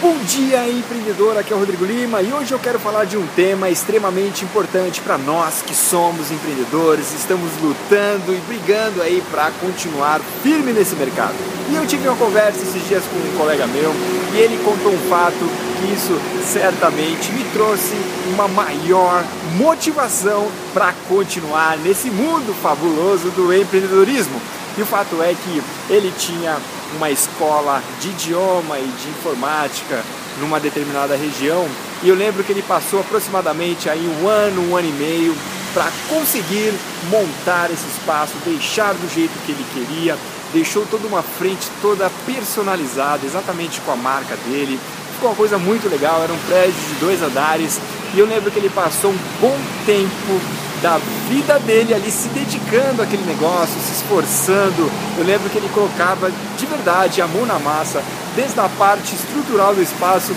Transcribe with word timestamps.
Bom 0.00 0.16
dia, 0.18 0.68
empreendedor. 0.70 1.36
Aqui 1.36 1.52
é 1.52 1.56
o 1.56 1.58
Rodrigo 1.58 1.84
Lima 1.84 2.22
e 2.22 2.32
hoje 2.32 2.52
eu 2.52 2.58
quero 2.60 2.78
falar 2.78 3.04
de 3.04 3.16
um 3.16 3.26
tema 3.34 3.68
extremamente 3.68 4.44
importante 4.44 5.00
para 5.00 5.18
nós 5.18 5.60
que 5.60 5.74
somos 5.74 6.30
empreendedores, 6.30 7.12
estamos 7.12 7.50
lutando 7.60 8.32
e 8.32 8.36
brigando 8.46 9.02
aí 9.02 9.20
para 9.28 9.50
continuar 9.60 10.20
firme 10.40 10.72
nesse 10.72 10.94
mercado. 10.94 11.34
E 11.68 11.74
eu 11.74 11.84
tive 11.84 12.06
uma 12.06 12.16
conversa 12.16 12.62
esses 12.62 12.86
dias 12.86 13.02
com 13.06 13.16
um 13.16 13.36
colega 13.36 13.66
meu 13.66 13.92
e 14.34 14.36
ele 14.36 14.62
contou 14.62 14.92
um 14.92 15.08
fato 15.10 15.50
que 15.80 15.92
isso 15.92 16.16
certamente 16.46 17.32
me 17.32 17.42
trouxe 17.52 17.96
uma 18.32 18.46
maior 18.46 19.24
motivação 19.56 20.46
para 20.72 20.94
continuar 21.08 21.76
nesse 21.76 22.08
mundo 22.08 22.54
fabuloso 22.62 23.30
do 23.30 23.52
empreendedorismo. 23.52 24.40
E 24.78 24.82
o 24.82 24.86
fato 24.86 25.20
é 25.20 25.34
que 25.34 25.62
ele 25.90 26.14
tinha 26.16 26.56
uma 26.96 27.10
escola 27.10 27.82
de 28.00 28.10
idioma 28.10 28.78
e 28.78 28.86
de 28.86 29.08
informática 29.08 30.04
numa 30.38 30.60
determinada 30.60 31.16
região 31.16 31.68
e 32.00 32.08
eu 32.08 32.14
lembro 32.14 32.44
que 32.44 32.52
ele 32.52 32.62
passou 32.62 33.00
aproximadamente 33.00 33.90
aí 33.90 34.06
um 34.22 34.28
ano, 34.28 34.70
um 34.70 34.76
ano 34.76 34.88
e 34.88 34.92
meio 34.92 35.36
para 35.74 35.90
conseguir 36.08 36.72
montar 37.10 37.72
esse 37.72 37.88
espaço, 37.88 38.34
deixar 38.44 38.94
do 38.94 39.12
jeito 39.12 39.32
que 39.44 39.50
ele 39.50 39.66
queria, 39.74 40.16
deixou 40.52 40.86
toda 40.86 41.08
uma 41.08 41.22
frente 41.22 41.68
toda 41.82 42.08
personalizada, 42.24 43.26
exatamente 43.26 43.80
com 43.80 43.90
a 43.90 43.96
marca 43.96 44.36
dele. 44.46 44.78
Ficou 45.14 45.30
uma 45.30 45.36
coisa 45.36 45.58
muito 45.58 45.88
legal, 45.88 46.22
era 46.22 46.32
um 46.32 46.38
prédio 46.46 46.80
de 46.88 46.94
dois 47.00 47.20
andares 47.20 47.80
e 48.14 48.18
eu 48.20 48.26
lembro 48.26 48.48
que 48.48 48.60
ele 48.60 48.70
passou 48.70 49.10
um 49.10 49.18
bom 49.40 49.58
tempo 49.84 50.40
da 50.82 50.98
vida 51.28 51.58
dele 51.60 51.94
ali 51.94 52.10
se 52.10 52.28
dedicando 52.28 53.02
àquele 53.02 53.24
negócio, 53.24 53.80
se 53.80 53.92
esforçando. 53.92 54.90
Eu 55.16 55.24
lembro 55.24 55.50
que 55.50 55.58
ele 55.58 55.68
colocava 55.74 56.30
de 56.30 56.66
verdade 56.66 57.20
a 57.20 57.26
mão 57.26 57.44
na 57.46 57.58
massa, 57.58 58.02
desde 58.36 58.58
a 58.60 58.68
parte 58.68 59.14
estrutural 59.14 59.74
do 59.74 59.82
espaço 59.82 60.32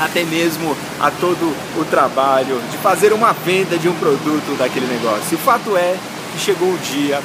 até 0.00 0.24
mesmo 0.24 0.76
a 1.00 1.10
todo 1.10 1.54
o 1.78 1.84
trabalho 1.84 2.60
de 2.70 2.78
fazer 2.78 3.12
uma 3.12 3.32
venda 3.32 3.76
de 3.76 3.88
um 3.88 3.94
produto 3.94 4.56
daquele 4.58 4.86
negócio. 4.86 5.36
O 5.36 5.40
fato 5.40 5.76
é 5.76 5.96
que 6.32 6.40
chegou 6.40 6.68
o 6.68 6.78
dia, 6.78 7.20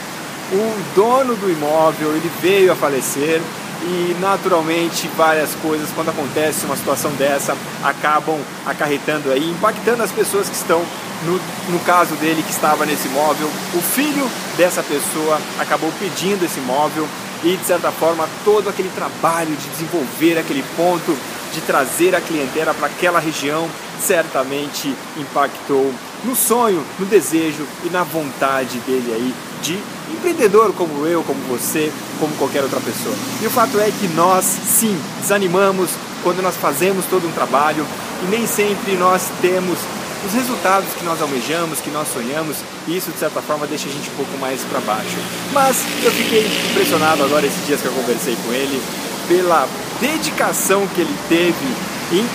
o 0.51 0.95
dono 0.95 1.35
do 1.35 1.49
imóvel 1.49 2.15
ele 2.15 2.31
veio 2.41 2.71
a 2.71 2.75
falecer 2.75 3.41
e 3.83 4.15
naturalmente 4.19 5.09
várias 5.15 5.53
coisas 5.55 5.89
quando 5.93 6.09
acontece 6.09 6.65
uma 6.65 6.75
situação 6.75 7.11
dessa 7.11 7.55
acabam 7.83 8.39
acarretando 8.65 9.31
aí, 9.31 9.49
impactando 9.49 10.03
as 10.03 10.11
pessoas 10.11 10.49
que 10.49 10.55
estão 10.55 10.81
no, 11.23 11.39
no 11.71 11.79
caso 11.79 12.15
dele 12.15 12.43
que 12.43 12.51
estava 12.51 12.85
nesse 12.85 13.07
imóvel, 13.07 13.49
o 13.73 13.81
filho 13.81 14.29
dessa 14.55 14.83
pessoa 14.83 15.39
acabou 15.59 15.91
pedindo 15.99 16.45
esse 16.45 16.59
imóvel 16.59 17.07
e 17.43 17.55
de 17.55 17.65
certa 17.65 17.91
forma 17.91 18.27
todo 18.43 18.69
aquele 18.69 18.89
trabalho 18.89 19.55
de 19.55 19.69
desenvolver 19.69 20.37
aquele 20.37 20.63
ponto, 20.75 21.15
de 21.53 21.61
trazer 21.61 22.15
a 22.15 22.21
clientela 22.21 22.73
para 22.73 22.87
aquela 22.87 23.19
região, 23.19 23.67
certamente 23.99 24.93
impactou 25.17 25.93
no 26.23 26.35
sonho, 26.35 26.83
no 26.99 27.05
desejo 27.05 27.65
e 27.83 27.89
na 27.89 28.03
vontade 28.03 28.79
dele 28.79 29.13
aí 29.13 29.33
de 29.61 29.79
empreendedor 30.13 30.73
como 30.73 31.05
eu, 31.05 31.23
como 31.23 31.39
você, 31.43 31.91
como 32.19 32.35
qualquer 32.35 32.63
outra 32.63 32.79
pessoa. 32.79 33.15
E 33.41 33.47
o 33.47 33.49
fato 33.49 33.79
é 33.79 33.91
que 33.91 34.07
nós 34.09 34.45
sim 34.45 34.97
desanimamos 35.19 35.89
quando 36.23 36.41
nós 36.41 36.55
fazemos 36.55 37.05
todo 37.05 37.27
um 37.27 37.31
trabalho 37.31 37.85
e 38.23 38.25
nem 38.27 38.47
sempre 38.47 38.95
nós 38.95 39.29
temos 39.41 39.77
os 40.25 40.33
resultados 40.33 40.89
que 40.93 41.03
nós 41.03 41.21
almejamos, 41.21 41.79
que 41.79 41.89
nós 41.89 42.07
sonhamos, 42.07 42.57
e 42.87 42.97
isso 42.97 43.11
de 43.11 43.19
certa 43.19 43.41
forma 43.41 43.67
deixa 43.67 43.87
a 43.87 43.91
gente 43.91 44.09
um 44.09 44.15
pouco 44.15 44.37
mais 44.37 44.61
para 44.63 44.79
baixo. 44.81 45.17
Mas 45.53 45.83
eu 46.03 46.11
fiquei 46.11 46.45
impressionado 46.71 47.23
agora 47.23 47.45
esses 47.45 47.65
dias 47.65 47.81
que 47.81 47.87
eu 47.87 47.93
conversei 47.93 48.35
com 48.45 48.51
ele 48.51 48.81
pela 49.27 49.67
dedicação 49.99 50.87
que 50.87 51.01
ele 51.01 51.15
teve 51.27 51.65
em 52.11 52.25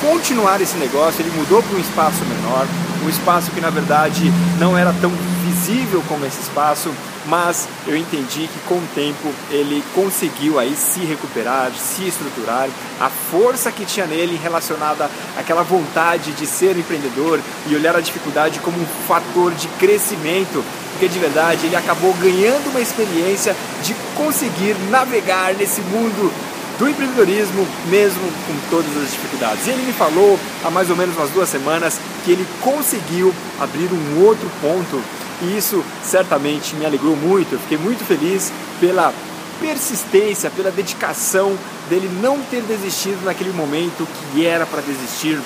continuar 0.00 0.60
esse 0.60 0.76
negócio. 0.76 1.22
Ele 1.22 1.30
mudou 1.36 1.62
para 1.62 1.76
um 1.76 1.80
espaço 1.80 2.24
menor, 2.24 2.66
um 3.04 3.08
espaço 3.08 3.50
que 3.50 3.60
na 3.60 3.70
verdade 3.70 4.32
não 4.58 4.76
era 4.76 4.92
tão 5.00 5.10
visível 5.44 6.02
como 6.08 6.24
esse 6.26 6.40
espaço, 6.40 6.90
mas 7.26 7.68
eu 7.86 7.96
entendi 7.96 8.48
que 8.48 8.60
com 8.66 8.76
o 8.76 8.88
tempo 8.94 9.32
ele 9.50 9.82
conseguiu 9.94 10.58
aí 10.58 10.74
se 10.74 11.00
recuperar, 11.00 11.70
se 11.72 12.08
estruturar, 12.08 12.68
a 13.00 13.08
força 13.08 13.70
que 13.70 13.84
tinha 13.84 14.06
nele 14.06 14.38
relacionada 14.42 15.10
àquela 15.36 15.62
vontade 15.62 16.32
de 16.32 16.46
ser 16.46 16.76
empreendedor 16.76 17.40
e 17.66 17.74
olhar 17.74 17.96
a 17.96 18.00
dificuldade 18.00 18.60
como 18.60 18.78
um 18.80 18.86
fator 19.06 19.52
de 19.54 19.68
crescimento, 19.78 20.64
porque 20.92 21.08
de 21.08 21.18
verdade 21.18 21.66
ele 21.66 21.76
acabou 21.76 22.12
ganhando 22.14 22.70
uma 22.70 22.80
experiência 22.80 23.54
de 23.82 23.94
conseguir 24.16 24.76
navegar 24.90 25.54
nesse 25.54 25.80
mundo 25.82 26.32
do 26.78 26.88
empreendedorismo, 26.88 27.68
mesmo 27.90 28.22
com 28.46 28.70
todas 28.70 28.96
as 28.96 29.10
dificuldades. 29.10 29.66
E 29.66 29.70
ele 29.70 29.82
me 29.82 29.92
falou 29.92 30.40
há 30.64 30.70
mais 30.70 30.88
ou 30.88 30.96
menos 30.96 31.14
umas 31.14 31.28
duas 31.30 31.48
semanas 31.48 32.00
que 32.24 32.32
ele 32.32 32.46
conseguiu 32.62 33.34
abrir 33.60 33.90
um 33.92 34.24
outro 34.24 34.50
ponto 34.62 35.02
e 35.42 35.56
isso 35.56 35.84
certamente 36.02 36.74
me 36.74 36.84
alegrou 36.84 37.16
muito. 37.16 37.54
Eu 37.54 37.60
fiquei 37.60 37.78
muito 37.78 38.04
feliz 38.04 38.52
pela 38.78 39.12
persistência, 39.60 40.50
pela 40.50 40.70
dedicação 40.70 41.56
dele 41.88 42.10
não 42.22 42.40
ter 42.40 42.62
desistido 42.62 43.24
naquele 43.24 43.52
momento 43.52 44.08
que 44.32 44.46
era 44.46 44.64
para 44.64 44.80
desistir, 44.80 45.38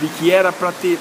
de 0.00 0.08
que 0.08 0.30
era 0.30 0.52
para 0.52 0.70
ter 0.72 0.98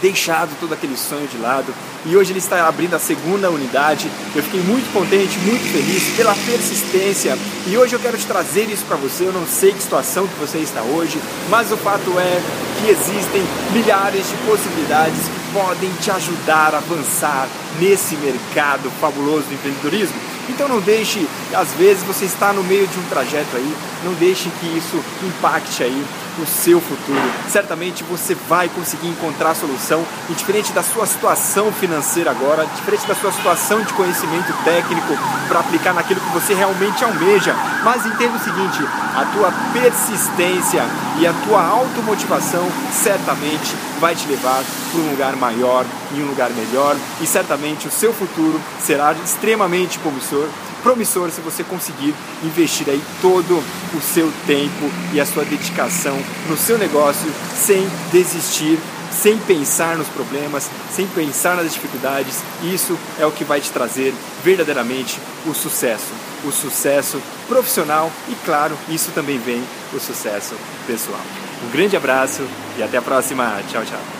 deixado 0.00 0.50
todo 0.58 0.72
aquele 0.72 0.96
sonho 0.96 1.28
de 1.28 1.36
lado 1.36 1.74
e 2.06 2.16
hoje 2.16 2.32
ele 2.32 2.38
está 2.38 2.66
abrindo 2.66 2.94
a 2.94 2.98
segunda 2.98 3.50
unidade. 3.50 4.10
Eu 4.34 4.42
fiquei 4.42 4.60
muito 4.60 4.90
contente, 4.92 5.38
muito 5.40 5.70
feliz 5.70 6.16
pela 6.16 6.34
persistência 6.34 7.36
e 7.66 7.76
hoje 7.76 7.94
eu 7.94 8.00
quero 8.00 8.16
te 8.16 8.26
trazer 8.26 8.70
isso 8.70 8.84
para 8.86 8.96
você. 8.96 9.24
Eu 9.24 9.32
não 9.32 9.46
sei 9.46 9.72
que 9.72 9.82
situação 9.82 10.26
que 10.26 10.34
você 10.40 10.58
está 10.58 10.80
hoje, 10.82 11.20
mas 11.48 11.70
o 11.70 11.76
fato 11.76 12.18
é 12.18 12.40
que 12.80 12.90
existem 12.90 13.42
milhares 13.72 14.26
de 14.28 14.36
possibilidades 14.46 15.39
podem 15.52 15.90
te 16.00 16.10
ajudar 16.10 16.74
a 16.74 16.78
avançar 16.78 17.48
nesse 17.78 18.16
mercado 18.16 18.90
fabuloso 19.00 19.46
do 19.46 19.54
empreendedorismo. 19.54 20.16
Então 20.48 20.68
não 20.68 20.80
deixe, 20.80 21.26
às 21.54 21.72
vezes 21.74 22.02
você 22.02 22.24
está 22.24 22.52
no 22.52 22.64
meio 22.64 22.86
de 22.86 22.98
um 22.98 23.02
trajeto 23.04 23.56
aí, 23.56 23.76
não 24.04 24.12
deixe 24.14 24.50
que 24.60 24.66
isso 24.76 25.02
impacte 25.24 25.82
aí 25.82 26.04
o 26.38 26.46
seu 26.46 26.80
futuro. 26.80 27.20
Certamente 27.48 28.04
você 28.04 28.34
vai 28.48 28.68
conseguir 28.68 29.08
encontrar 29.08 29.50
a 29.50 29.54
solução 29.54 30.04
e 30.28 30.34
diferente 30.34 30.72
da 30.72 30.82
sua 30.82 31.06
situação 31.06 31.72
financeira 31.72 32.30
agora, 32.30 32.66
diferente 32.76 33.06
da 33.06 33.14
sua 33.14 33.32
situação 33.32 33.82
de 33.82 33.92
conhecimento 33.94 34.52
técnico 34.64 35.16
para 35.48 35.60
aplicar 35.60 35.94
naquilo 35.94 36.20
que 36.20 36.32
você 36.32 36.54
realmente 36.54 37.02
almeja. 37.04 37.54
Mas 37.84 38.06
entenda 38.06 38.36
o 38.36 38.40
seguinte, 38.40 38.78
a 39.16 39.24
tua 39.32 39.52
persistência 39.72 40.84
e 41.18 41.26
a 41.26 41.32
tua 41.44 41.62
automotivação 41.62 42.66
certamente 42.92 43.74
vai 43.98 44.14
te 44.14 44.26
levar 44.26 44.62
para 44.90 45.00
um 45.00 45.10
lugar 45.10 45.36
maior 45.36 45.84
e 46.14 46.22
um 46.22 46.26
lugar 46.26 46.50
melhor 46.50 46.96
e 47.20 47.26
certamente 47.26 47.86
o 47.86 47.90
seu 47.90 48.12
futuro 48.12 48.60
será 48.80 49.12
extremamente 49.12 49.98
promissor 49.98 50.48
promissor 50.82 51.30
se 51.30 51.40
você 51.40 51.62
conseguir 51.62 52.14
investir 52.42 52.88
aí 52.88 53.00
todo 53.20 53.62
o 53.94 54.00
seu 54.00 54.32
tempo 54.46 54.90
e 55.12 55.20
a 55.20 55.26
sua 55.26 55.44
dedicação 55.44 56.18
no 56.48 56.56
seu 56.56 56.78
negócio 56.78 57.30
sem 57.54 57.86
desistir, 58.12 58.78
sem 59.10 59.38
pensar 59.38 59.96
nos 59.96 60.08
problemas, 60.08 60.70
sem 60.92 61.06
pensar 61.06 61.56
nas 61.56 61.72
dificuldades. 61.72 62.40
Isso 62.62 62.98
é 63.18 63.26
o 63.26 63.32
que 63.32 63.44
vai 63.44 63.60
te 63.60 63.70
trazer 63.70 64.14
verdadeiramente 64.42 65.20
o 65.46 65.54
sucesso, 65.54 66.12
o 66.44 66.52
sucesso 66.52 67.20
profissional 67.48 68.10
e 68.28 68.34
claro, 68.44 68.76
isso 68.88 69.10
também 69.12 69.38
vem 69.38 69.62
o 69.92 70.00
sucesso 70.00 70.54
pessoal. 70.86 71.20
Um 71.66 71.70
grande 71.70 71.96
abraço 71.96 72.42
e 72.78 72.82
até 72.82 72.96
a 72.96 73.02
próxima. 73.02 73.60
Tchau, 73.68 73.84
tchau. 73.84 74.19